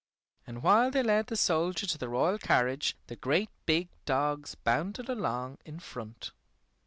And 0.47 0.63
while 0.63 0.89
they 0.89 1.03
led 1.03 1.27
the 1.27 1.35
soldier 1.35 1.85
to 1.85 1.97
the 1.99 2.09
royal 2.09 2.39
carriage 2.39 2.97
the 3.05 3.15
great 3.15 3.51
big 3.67 3.87
dogs 4.07 4.55
bounded 4.55 5.09
along 5.09 5.59
in 5.63 5.79
front. 5.79 6.31